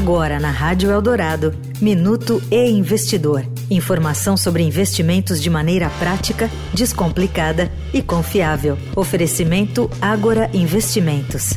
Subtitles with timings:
[0.00, 1.52] Agora na Rádio Eldorado,
[1.82, 3.44] Minuto e Investidor.
[3.68, 8.78] Informação sobre investimentos de maneira prática, descomplicada e confiável.
[8.94, 11.54] Oferecimento Agora Investimentos.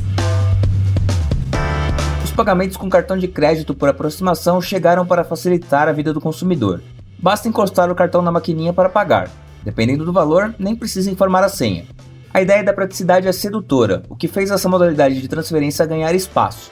[2.24, 6.82] Os pagamentos com cartão de crédito por aproximação chegaram para facilitar a vida do consumidor.
[7.20, 9.30] Basta encostar o cartão na maquininha para pagar.
[9.64, 11.86] Dependendo do valor, nem precisa informar a senha.
[12.34, 16.72] A ideia da praticidade é sedutora, o que fez essa modalidade de transferência ganhar espaço.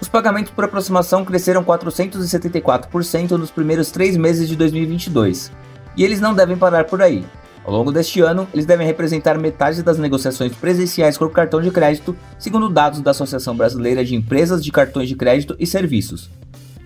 [0.00, 5.52] Os pagamentos por aproximação cresceram 474% nos primeiros três meses de 2022.
[5.96, 7.24] E eles não devem parar por aí.
[7.64, 12.14] Ao longo deste ano, eles devem representar metade das negociações presenciais o cartão de crédito,
[12.38, 16.28] segundo dados da Associação Brasileira de Empresas de Cartões de Crédito e Serviços.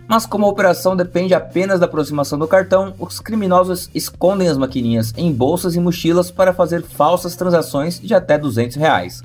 [0.07, 5.13] Mas como a operação depende apenas da aproximação do cartão, os criminosos escondem as maquininhas
[5.17, 9.23] em bolsas e mochilas para fazer falsas transações de até 200 reais.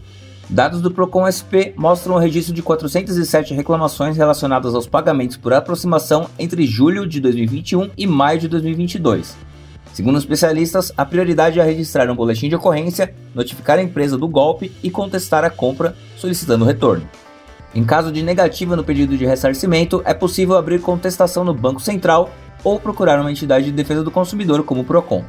[0.50, 6.30] Dados do Procon SP mostram o registro de 407 reclamações relacionadas aos pagamentos por aproximação
[6.38, 9.36] entre julho de 2021 e maio de 2022.
[9.94, 14.72] Segundo especialistas, a prioridade é registrar um boletim de ocorrência, notificar a empresa do golpe
[14.84, 17.08] e contestar a compra, solicitando retorno.
[17.74, 22.30] Em caso de negativa no pedido de ressarcimento, é possível abrir contestação no Banco Central
[22.64, 25.24] ou procurar uma entidade de defesa do consumidor como o Procon.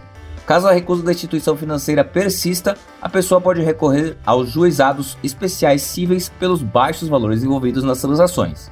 [0.46, 6.28] Caso a recusa da instituição financeira persista, a pessoa pode recorrer aos juizados especiais cíveis
[6.28, 8.70] pelos baixos valores envolvidos nas transações.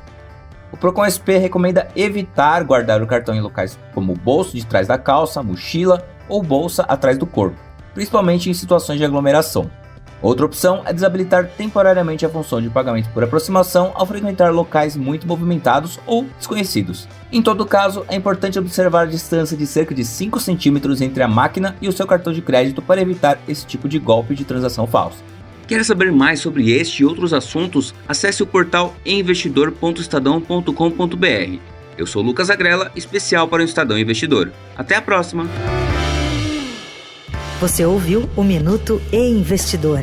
[0.71, 4.89] O Procon SP recomenda evitar guardar o cartão em locais como o bolso de trás
[4.89, 7.57] da calça, mochila ou bolsa atrás do corpo,
[7.95, 9.71] principalmente em situações de aglomeração.
[10.23, 15.27] Outra opção é desabilitar temporariamente a função de pagamento por aproximação ao frequentar locais muito
[15.27, 17.09] movimentados ou desconhecidos.
[17.33, 21.29] Em todo caso, é importante observar a distância de cerca de 5 centímetros entre a
[21.29, 24.87] máquina e o seu cartão de crédito para evitar esse tipo de golpe de transação
[24.87, 25.19] falsa.
[25.67, 27.93] Quer saber mais sobre este e outros assuntos?
[28.07, 31.59] Acesse o portal investidor.estadão.com.br.
[31.99, 34.53] Eu sou Lucas Agrela, especial para o Estadão Investidor.
[34.77, 35.47] Até a próxima!
[37.61, 40.03] Você ouviu o Minuto e Investidor.